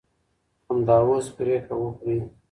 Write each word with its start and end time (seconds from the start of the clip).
همدا 0.69 0.97
اوس 1.07 1.27
پرېکړه 1.37 1.75
وکړئ. 1.79 2.19